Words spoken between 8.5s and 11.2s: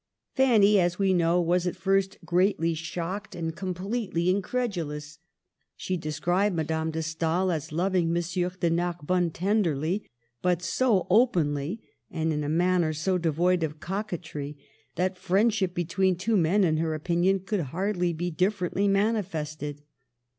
de Nar bonne tenderly, but so